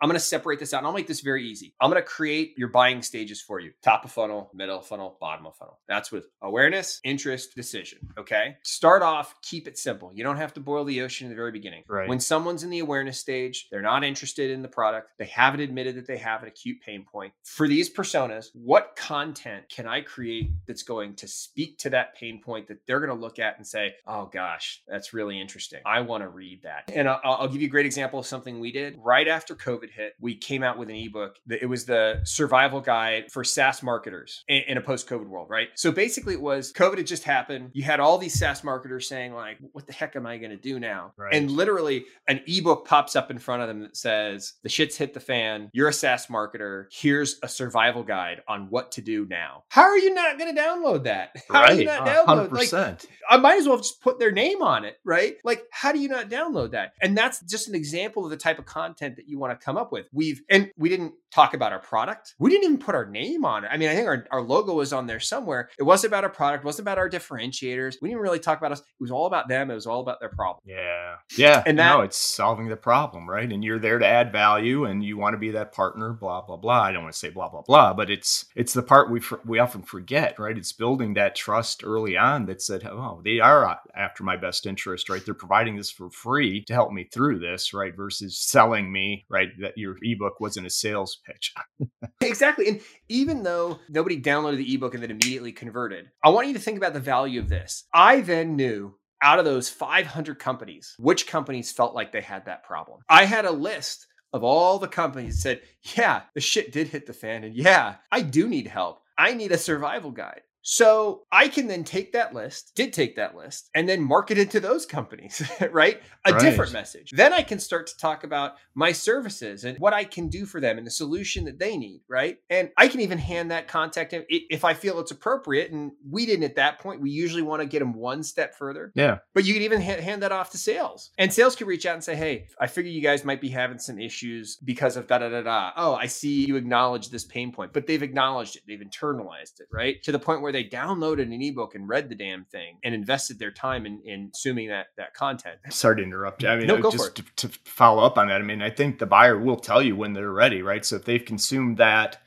[0.00, 1.74] I'm going to separate this out and I'll make this very easy.
[1.80, 5.16] I'm going to create your buying stages for you top of funnel, middle of funnel,
[5.20, 5.80] bottom of funnel.
[5.88, 7.98] That's with awareness, interest, decision.
[8.18, 8.56] Okay.
[8.62, 10.10] Start off, keep it simple.
[10.14, 11.84] You don't have to boil the ocean in the very beginning.
[11.88, 12.08] Right.
[12.08, 15.96] When someone's in the awareness stage, they're not interested in the product, they haven't admitted
[15.96, 17.32] that they have an acute pain point.
[17.44, 22.40] For these personas, what content can I create that's going to speak to that pain
[22.42, 25.80] point that they're going to look at and say, oh gosh, that's really interesting.
[25.84, 26.90] I want to read that.
[26.94, 29.85] And I'll, I'll give you a great example of something we did right after COVID
[29.90, 30.14] hit.
[30.20, 31.36] We came out with an ebook.
[31.48, 35.68] It was the survival guide for SaaS marketers in, a post COVID world, right?
[35.74, 37.70] So basically, it was COVID had just happened.
[37.72, 40.56] You had all these SaaS marketers saying, like, what the heck am I going to
[40.56, 41.12] do now?
[41.16, 41.34] Right.
[41.34, 45.14] And literally, an ebook pops up in front of them that says, the shit's hit
[45.14, 45.70] the fan.
[45.72, 46.86] You're a SaaS marketer.
[46.92, 49.64] Here's a survival guide on what to do now.
[49.68, 51.30] How are you not going to download that?
[51.48, 51.98] How are you right.
[52.00, 52.26] not download?
[52.26, 53.06] Hundred Like, percent.
[53.28, 55.36] I might as well just put their name on it, right?
[55.44, 56.92] Like, how do you not download that?
[57.00, 59.75] And that's just an example of the type of content that you want to come
[59.76, 60.06] up with.
[60.12, 62.34] We've, and we didn't talk about our product.
[62.38, 63.70] We didn't even put our name on it.
[63.70, 65.68] I mean, I think our, our logo was on there somewhere.
[65.78, 67.96] It wasn't about our product, it wasn't about our differentiators.
[68.00, 68.80] We didn't really talk about us.
[68.80, 69.70] It was all about them.
[69.70, 70.62] It was all about their problem.
[70.64, 71.16] Yeah.
[71.36, 71.62] Yeah.
[71.66, 73.50] And no, it's solving the problem, right?
[73.50, 76.56] And you're there to add value and you want to be that partner, blah, blah,
[76.56, 76.82] blah.
[76.82, 79.40] I don't want to say blah, blah, blah, but it's it's the part we for-
[79.44, 80.56] we often forget, right?
[80.56, 85.08] It's building that trust early on that said, oh, they are after my best interest,
[85.08, 85.24] right?
[85.24, 87.94] They're providing this for free to help me through this, right?
[87.94, 89.48] Versus selling me, right?
[89.66, 91.52] That your ebook wasn't a sales pitch.
[92.22, 92.68] Exactly.
[92.68, 96.58] And even though nobody downloaded the ebook and then immediately converted, I want you to
[96.58, 97.84] think about the value of this.
[97.92, 102.64] I then knew out of those 500 companies, which companies felt like they had that
[102.64, 103.00] problem.
[103.08, 107.06] I had a list of all the companies that said, yeah, the shit did hit
[107.06, 107.44] the fan.
[107.44, 109.02] And yeah, I do need help.
[109.18, 110.42] I need a survival guide.
[110.68, 114.50] So I can then take that list, did take that list, and then market it
[114.50, 116.02] to those companies, right?
[116.24, 116.40] A Right.
[116.42, 117.12] different message.
[117.12, 120.60] Then I can start to talk about my services and what I can do for
[120.60, 122.38] them and the solution that they need, right?
[122.50, 125.70] And I can even hand that contact in- if I feel it's appropriate.
[125.70, 127.00] And we didn't at that point.
[127.00, 129.18] We usually want to get them one step further, Yeah.
[129.34, 131.12] but you can even ha- hand that off to sales.
[131.16, 133.78] And sales can reach out and say, hey, I figure you guys might be having
[133.78, 135.70] some issues because of da da da da.
[135.76, 139.68] Oh, I see you acknowledge this pain point, but they've acknowledged it, they've internalized it,
[139.72, 140.02] right?
[140.02, 143.38] To the point where they downloaded an ebook and read the damn thing and invested
[143.38, 145.58] their time in, in consuming that, that content.
[145.68, 146.44] Sorry to interrupt.
[146.44, 148.70] I mean, No, go for just to, to follow up on that, I mean, I
[148.70, 150.84] think the buyer will tell you when they're ready, right?
[150.84, 152.18] So if they've consumed that,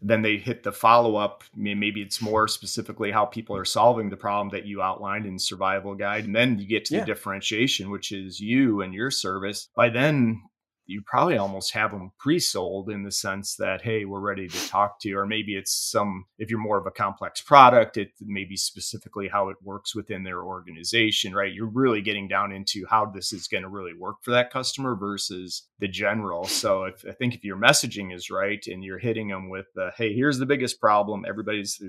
[0.00, 1.44] then they hit the follow up.
[1.54, 5.94] Maybe it's more specifically how people are solving the problem that you outlined in Survival
[5.94, 6.24] Guide.
[6.24, 7.00] And then you get to Yeah.
[7.00, 9.68] the differentiation, which is you and your service.
[9.74, 10.42] By then,
[10.86, 15.00] you probably almost have them pre-sold in the sense that hey we're ready to talk
[15.00, 18.44] to you or maybe it's some if you're more of a complex product it may
[18.44, 21.52] be specifically how it works within their organization right?
[21.52, 24.96] You're really getting down into how this is going to really work for that customer
[24.96, 26.44] versus the general.
[26.44, 29.90] So if, i think if your messaging is right and you're hitting them with the
[29.96, 31.24] hey here's the biggest problem.
[31.28, 31.80] Everybody's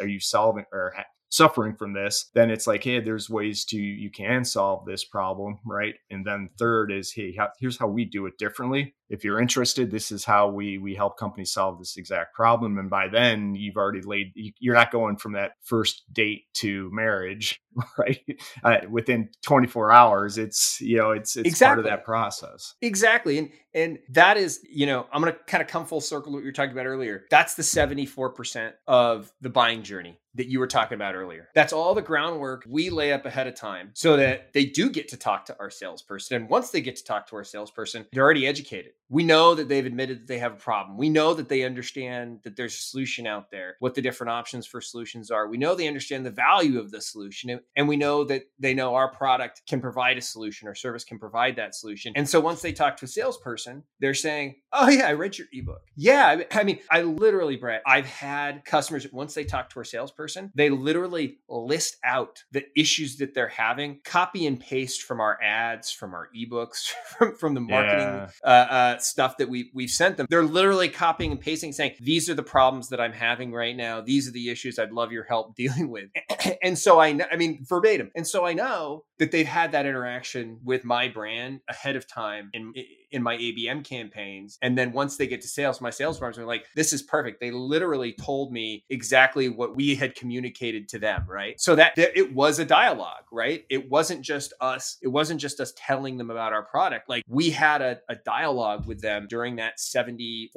[0.00, 0.94] are you solving or
[1.34, 5.58] suffering from this, then it's like, hey, there's ways to you can solve this problem,
[5.66, 5.94] right?
[6.10, 8.94] And then third is, hey, here's how we do it differently.
[9.08, 12.78] If you're interested, this is how we we help companies solve this exact problem.
[12.78, 14.32] And by then, you've already laid.
[14.58, 17.60] You're not going from that first date to marriage,
[17.98, 18.20] right?
[18.62, 21.66] Uh, within 24 hours, it's you know, it's it's exactly.
[21.66, 22.74] part of that process.
[22.80, 26.30] Exactly, and and that is, you know, I'm going to kind of come full circle
[26.30, 27.24] to what you were talking about earlier.
[27.30, 31.48] That's the 74% of the buying journey that you were talking about earlier.
[31.54, 35.08] That's all the groundwork we lay up ahead of time so that they do get
[35.08, 36.36] to talk to our salesperson.
[36.36, 38.92] And once they get to talk to our salesperson, they're already educated.
[39.14, 40.98] We know that they've admitted that they have a problem.
[40.98, 44.66] We know that they understand that there's a solution out there, what the different options
[44.66, 45.46] for solutions are.
[45.46, 47.60] We know they understand the value of the solution.
[47.76, 51.20] And we know that they know our product can provide a solution, our service can
[51.20, 52.12] provide that solution.
[52.16, 55.46] And so once they talk to a salesperson, they're saying, Oh, yeah, I read your
[55.52, 55.82] ebook.
[55.94, 56.42] Yeah.
[56.50, 60.70] I mean, I literally, Brett, I've had customers, once they talk to our salesperson, they
[60.70, 66.14] literally list out the issues that they're having, copy and paste from our ads, from
[66.14, 68.28] our ebooks, from, from the marketing yeah.
[68.42, 70.26] uh, uh, stuff that we we've sent them.
[70.28, 74.00] They're literally copying and pasting, saying, "These are the problems that I'm having right now.
[74.00, 76.10] These are the issues I'd love your help dealing with."
[76.62, 78.10] and so I, I mean, verbatim.
[78.14, 82.50] And so I know that they've had that interaction with my brand ahead of time
[82.52, 82.72] in
[83.14, 84.58] in my ABM campaigns.
[84.60, 87.40] And then once they get to sales, my sales firms are like, "This is perfect."
[87.40, 91.60] They literally told me exactly what we had communicated to them, right?
[91.60, 93.64] So that, that it was a dialogue, right?
[93.70, 97.08] It wasn't just us, it wasn't just us telling them about our product.
[97.08, 100.48] Like we had a, a dialogue with them during that 74%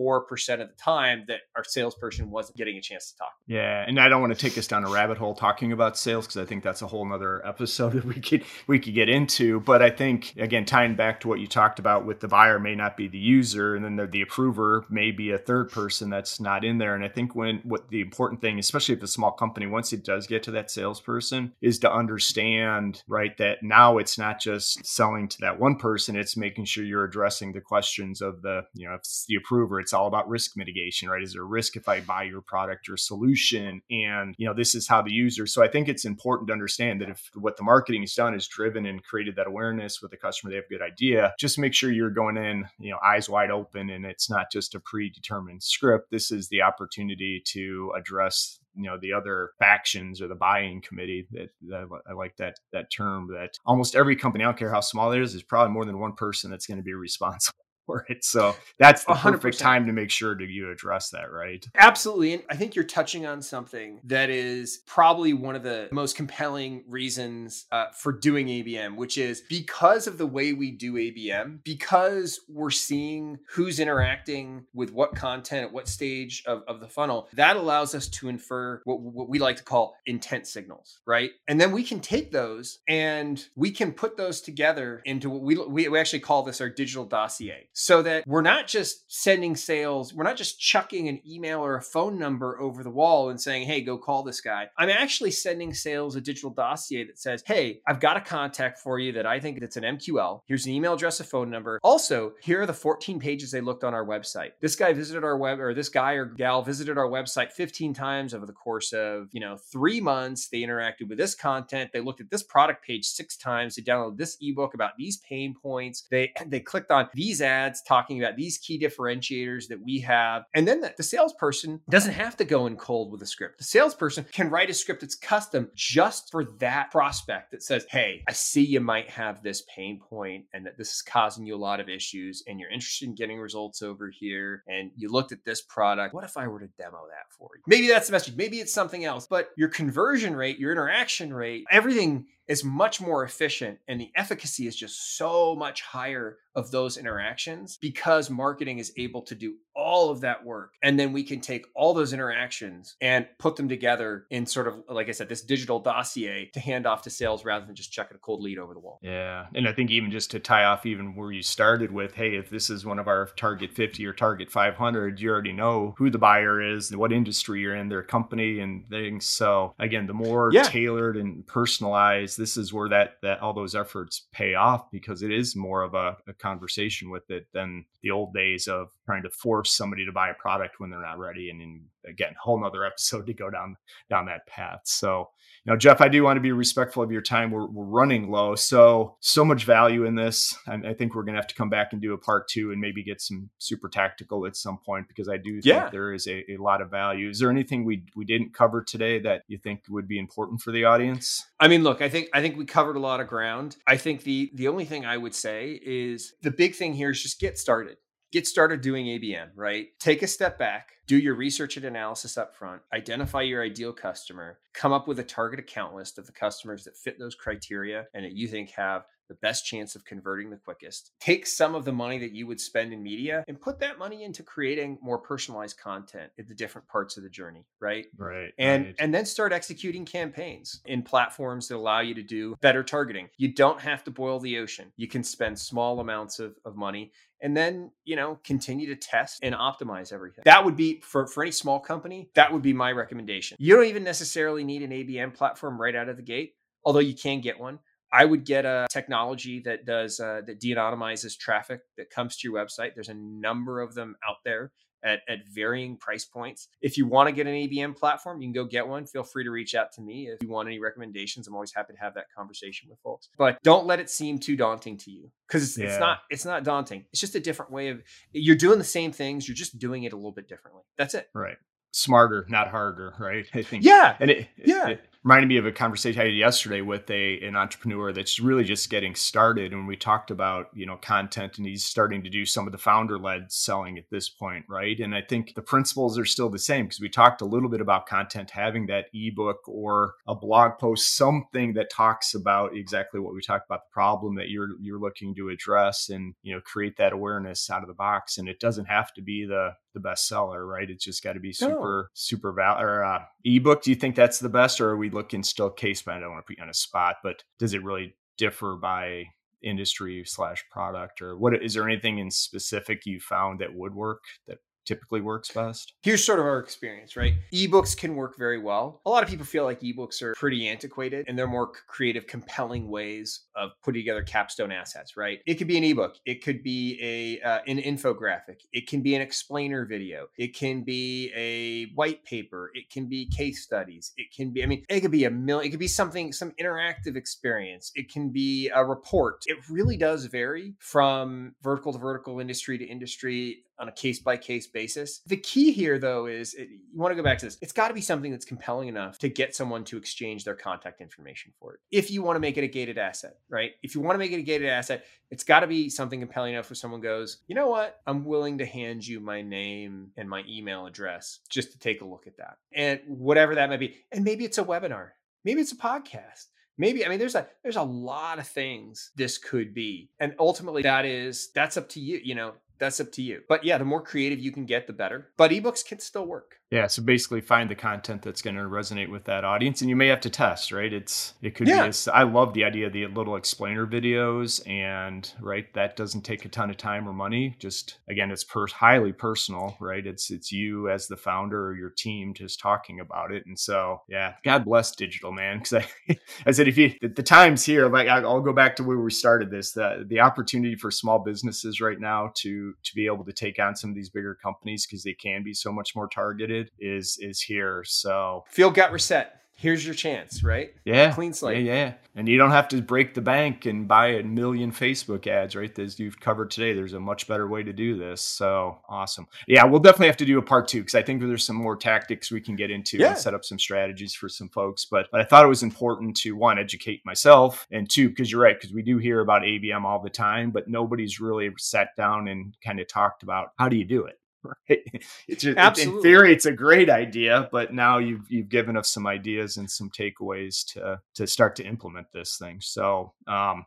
[0.62, 3.34] of the time that our salesperson wasn't getting a chance to talk.
[3.46, 3.84] Yeah.
[3.88, 6.42] And I don't want to take us down a rabbit hole talking about sales because
[6.42, 9.60] I think that's a whole nother episode that we could we could get into.
[9.60, 12.76] But I think again, tying back to what you talked about with the buyer may
[12.76, 16.40] not be the user, and then the, the approver may be a third person that's
[16.40, 16.96] not in there.
[16.96, 20.04] And I think when what the important thing, especially if a small company once it
[20.04, 25.28] does get to that salesperson is to understand right that now it's not just selling
[25.28, 28.96] to that one person it's making sure you're addressing the questions of the you know
[28.96, 32.00] it's the approver it's all about risk mitigation right is there a risk if i
[32.02, 35.68] buy your product or solution and you know this is how the user so i
[35.68, 39.04] think it's important to understand that if what the marketing has done is driven and
[39.04, 42.10] created that awareness with the customer they have a good idea just make sure you're
[42.10, 46.12] going in you know eyes wide open and it's not just a predetermined script.
[46.12, 51.28] This is the opportunity to address you know the other factions or the buying committee
[51.32, 54.82] that, that, I like that that term that almost every company I don't care how
[54.82, 58.06] small it is is probably more than one person that's going to be responsible for
[58.10, 58.24] it.
[58.24, 59.32] So that's the 100%.
[59.32, 61.66] perfect time to make sure that you address that, right?
[61.76, 62.34] Absolutely.
[62.34, 66.84] And I think you're touching on something that is probably one of the most compelling
[66.88, 72.42] reasons uh, for doing ABM, which is because of the way we do ABM, because
[72.50, 77.56] we're seeing who's interacting with what content at what stage of, of the funnel, that
[77.56, 81.32] allows us to infer what, what we like to call intent signals, right?
[81.48, 85.56] And then we can take those and we can put those together into what we,
[85.56, 90.12] we, we actually call this our digital dossier so that we're not just sending sales,
[90.12, 93.68] we're not just chucking an email or a phone number over the wall and saying,
[93.68, 94.68] hey, go call this guy.
[94.80, 98.98] I'm actually sending sales a digital dossier that says, hey, I've got a contact for
[98.98, 100.42] you that I think that's an MQL.
[100.48, 101.80] Here's an email address, a phone number.
[101.84, 104.54] Also, here are the 14 pages they looked on our website.
[104.60, 108.34] This guy visited our web, or this guy or gal visited our website 15 times
[108.34, 110.50] over the course of, you know, three months.
[110.50, 111.92] They interacted with this content.
[111.94, 113.76] They looked at this product page six times.
[113.76, 116.08] They downloaded this ebook about these pain points.
[116.10, 120.44] They, they clicked on these ads ads talking about these key differentiators that we have.
[120.54, 123.58] And then the, the salesperson doesn't have to go in cold with a script.
[123.58, 128.24] The salesperson can write a script that's custom just for that prospect that says, Hey,
[128.28, 131.58] I see you might have this pain point and that this is causing you a
[131.58, 134.64] lot of issues and you're interested in getting results over here.
[134.68, 136.14] And you looked at this product.
[136.14, 137.64] What if I were to demo that for you?
[137.68, 138.36] Maybe that's the message.
[138.36, 143.24] Maybe it's something else, but your conversion rate, your interaction rate, everything is much more
[143.24, 148.94] efficient and the efficacy is just so much higher of those interactions because marketing is
[148.98, 150.74] able to do all of that work.
[150.82, 154.84] And then we can take all those interactions and put them together in sort of,
[154.90, 158.16] like I said, this digital dossier to hand off to sales rather than just checking
[158.16, 159.00] a cold lead over the wall.
[159.04, 159.46] Yeah.
[159.54, 162.50] And I think even just to tie off even where you started with, hey, if
[162.50, 166.18] this is one of our target 50 or target 500, you already know who the
[166.18, 169.26] buyer is, and what industry you're in, their company and things.
[169.26, 170.64] So again, the more yeah.
[170.64, 175.32] tailored and personalized, this is where that, that all those efforts pay off because it
[175.32, 179.30] is more of a, a conversation with it than the old days of trying to
[179.30, 181.50] force somebody to buy a product when they're not ready.
[181.50, 183.78] And in, again, whole nother episode to go down
[184.10, 184.82] down that path.
[184.84, 185.30] So,
[185.66, 187.50] you know, Jeff, I do want to be respectful of your time.
[187.50, 190.56] We're, we're running low, so so much value in this.
[190.68, 192.72] I, I think we're going to have to come back and do a part two
[192.72, 195.90] and maybe get some super tactical at some point because I do think yeah.
[195.90, 197.30] there is a, a lot of value.
[197.30, 200.72] Is there anything we we didn't cover today that you think would be important for
[200.72, 201.46] the audience?
[201.60, 203.78] I mean, look, I think I think we covered a lot of ground.
[203.88, 207.24] I think the the only thing I would say is the big thing here is
[207.24, 207.98] just get started
[208.32, 209.88] get started doing ABM, right?
[210.00, 214.60] Take a step back, do your research and analysis up front, identify your ideal customer,
[214.74, 218.26] come up with a target account list of the customers that fit those criteria and
[218.26, 221.12] that you think have the best chance of converting the quickest.
[221.20, 224.24] Take some of the money that you would spend in media and put that money
[224.24, 228.06] into creating more personalized content at the different parts of the journey, right?
[228.18, 228.54] Right.
[228.58, 228.96] And right.
[229.00, 233.30] and then start executing campaigns in platforms that allow you to do better targeting.
[233.38, 234.92] You don't have to boil the ocean.
[234.96, 237.12] You can spend small amounts of, of money
[237.42, 240.44] and then you know continue to test and optimize everything.
[240.46, 243.58] That would be for for any small company that would be my recommendation.
[243.60, 246.54] You don't even necessarily need an abm platform right out of the gate
[246.88, 247.80] although you can get one.
[248.14, 252.58] I would get a technology that does uh, that de-anonymizes traffic that comes to your
[252.58, 252.92] website.
[252.96, 254.72] There's a number of them out there
[255.04, 256.68] at, at varying price points.
[256.82, 259.06] If you want to get an ABM platform, you can go get one.
[259.06, 261.48] Feel free to reach out to me if you want any recommendations.
[261.48, 263.30] I'm always happy to have that conversation with folks.
[263.38, 265.86] But don't let it seem too daunting to you because it's, yeah.
[265.86, 267.06] it's not it's not daunting.
[267.12, 269.48] It's just a different way of you're doing the same things.
[269.48, 270.84] You're just doing it a little bit differently.
[270.98, 271.30] That's it.
[271.34, 271.58] Right.
[271.92, 273.14] Smarter, not harder.
[273.20, 273.46] Right.
[273.54, 273.84] I think.
[273.84, 274.16] Yeah.
[274.20, 274.90] And it, yeah.
[274.90, 278.64] It, reminded me of a conversation I had yesterday with a an entrepreneur that's really
[278.64, 279.74] just getting started.
[279.74, 282.78] And we talked about you know content, and he's starting to do some of the
[282.78, 284.98] founder led selling at this point, right?
[284.98, 287.82] And I think the principles are still the same because we talked a little bit
[287.82, 293.34] about content having that ebook or a blog post, something that talks about exactly what
[293.34, 296.96] we talked about the problem that you're you're looking to address, and you know create
[296.96, 298.38] that awareness out of the box.
[298.38, 300.90] And it doesn't have to be the the bestseller, right?
[300.90, 302.08] It's just got to be super no.
[302.14, 303.84] super value or uh, ebook.
[303.84, 306.18] Do you think that's the best, or are we looking still case by?
[306.18, 309.26] I don't want to put you on a spot, but does it really differ by
[309.64, 311.62] industry slash product, or what?
[311.62, 315.94] Is there anything in specific you found that would work that typically works best?
[316.02, 317.34] Here's sort of our experience, right?
[317.54, 319.02] Ebooks can work very well.
[319.06, 322.88] A lot of people feel like ebooks are pretty antiquated and they're more creative, compelling
[322.88, 325.40] ways of putting together capstone assets, right?
[325.46, 329.16] It could be an ebook, it could be a uh, an infographic, it can be
[329.16, 334.34] an explainer video, it can be a white paper, it can be case studies, it
[334.36, 337.16] can be I mean, it could be a million, it could be something some interactive
[337.16, 339.44] experience, it can be a report.
[339.48, 344.38] It really does vary from vertical to vertical, industry to industry on a case by
[344.38, 345.20] case basis.
[345.28, 347.58] The key here, though, is it, you want to go back to this.
[347.62, 351.02] It's got to be something that's compelling enough to get someone to exchange their contact
[351.02, 351.80] information for it.
[351.92, 353.72] If you want to make it a gated asset, right?
[353.84, 356.54] If you want to make it a gated asset, it's got to be something compelling
[356.54, 358.00] enough where someone goes, you know what?
[358.08, 362.06] I'm willing to hand you my name and my email address just to take a
[362.06, 362.58] look at that.
[362.74, 363.96] And whatever that might be.
[364.12, 365.10] And maybe it's a webinar,
[365.44, 366.48] maybe it's a podcast
[366.78, 370.84] maybe i mean there's a there's a lot of things this could be and ultimately
[370.84, 373.42] that is that's up to you you know that's up to you.
[373.48, 375.30] But yeah, the more creative you can get, the better.
[375.38, 376.60] But ebooks can still work.
[376.70, 379.96] Yeah, so basically find the content that's going to resonate with that audience and you
[379.96, 380.92] may have to test, right?
[380.92, 381.88] It's it could yeah.
[381.88, 386.24] be a, I love the idea of the little explainer videos and right that doesn't
[386.24, 387.56] take a ton of time or money.
[387.60, 390.06] Just again, it's per, highly personal, right?
[390.06, 393.46] It's it's you as the founder or your team just talking about it.
[393.46, 395.88] And so, yeah, God bless digital, man, cuz I
[396.46, 399.12] I said if you the, the times here like I'll go back to where we
[399.12, 403.34] started this, the the opportunity for small businesses right now to to be able to
[403.34, 406.57] take on some of these bigger companies because they can be so much more targeted
[406.80, 407.84] is is here.
[407.86, 410.74] So feel gut reset here's your chance, right?
[410.86, 411.14] Yeah.
[411.14, 411.66] Clean slate.
[411.66, 411.94] Yeah, yeah.
[412.16, 415.78] And you don't have to break the bank and buy a million Facebook ads, right?
[415.78, 418.22] As you've covered today, there's a much better way to do this.
[418.22, 419.28] So awesome.
[419.48, 421.76] Yeah, we'll definitely have to do a part two because I think there's some more
[421.76, 423.10] tactics we can get into yeah.
[423.10, 424.86] and set up some strategies for some folks.
[424.86, 428.42] But, but I thought it was important to one, educate myself, and two, because you're
[428.42, 432.28] right, because we do hear about ABM all the time, but nobody's really sat down
[432.28, 434.20] and kind of talked about how do you do it?
[434.48, 434.80] Right?
[435.28, 435.96] It's just, Absolutely.
[435.96, 439.70] in theory, it's a great idea, but now you've you've given us some ideas and
[439.70, 442.60] some takeaways to to start to implement this thing.
[442.62, 443.66] So, um,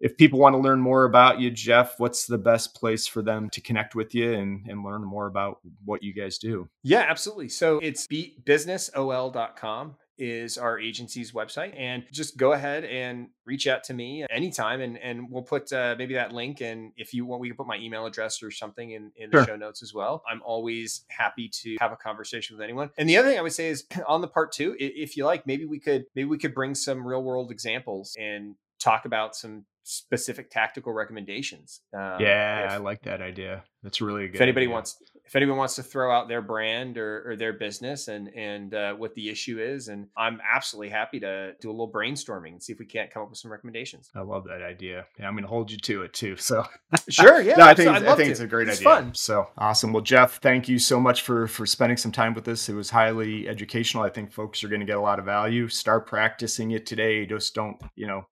[0.00, 3.48] if people want to learn more about you, Jeff, what's the best place for them
[3.50, 6.68] to connect with you and, and learn more about what you guys do?
[6.82, 7.48] Yeah, absolutely.
[7.48, 13.94] So it's businessol.com is our agency's website and just go ahead and reach out to
[13.94, 17.48] me anytime and and we'll put uh, maybe that link and if you want we
[17.48, 19.46] can put my email address or something in, in the sure.
[19.46, 23.16] show notes as well i'm always happy to have a conversation with anyone and the
[23.16, 25.78] other thing i would say is on the part two if you like maybe we
[25.78, 30.92] could maybe we could bring some real world examples and talk about some specific tactical
[30.92, 31.80] recommendations.
[31.94, 33.62] Um, yeah, if, I like that idea.
[33.82, 34.36] That's really good.
[34.36, 34.74] If anybody idea.
[34.74, 34.96] wants,
[35.26, 38.94] if anyone wants to throw out their brand or, or their business and and uh,
[38.94, 42.72] what the issue is, and I'm absolutely happy to do a little brainstorming and see
[42.72, 44.10] if we can't come up with some recommendations.
[44.14, 45.06] I love that idea.
[45.18, 46.36] Yeah, I'm going to hold you to it too.
[46.36, 46.64] So
[47.08, 48.84] sure, yeah, no, I think I think it's a great it's idea.
[48.84, 49.14] Fun.
[49.14, 49.92] So awesome.
[49.92, 52.68] Well, Jeff, thank you so much for for spending some time with us.
[52.68, 54.04] It was highly educational.
[54.04, 55.68] I think folks are going to get a lot of value.
[55.68, 57.26] Start practicing it today.
[57.26, 58.26] Just don't you know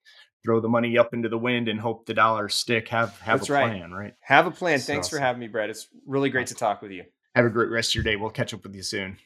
[0.45, 2.89] throw the money up into the wind and hope the dollars stick.
[2.89, 4.05] Have have That's a plan, right.
[4.05, 4.15] right?
[4.21, 4.79] Have a plan.
[4.79, 5.71] Thanks for having me, Brett.
[5.71, 7.05] It's really great to talk with you.
[7.35, 8.17] Have a great rest of your day.
[8.17, 9.17] We'll catch up with you soon.